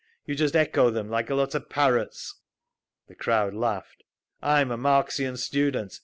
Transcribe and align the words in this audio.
You 0.25 0.33
just 0.33 0.55
echo 0.55 0.89
them 0.89 1.11
like 1.11 1.29
a 1.29 1.35
lot 1.35 1.53
of 1.53 1.69
parrots." 1.69 2.39
The 3.07 3.13
crowd 3.13 3.53
laughed. 3.53 4.03
"I'm 4.41 4.71
a 4.71 4.75
Marxian 4.77 5.37
student. 5.37 5.99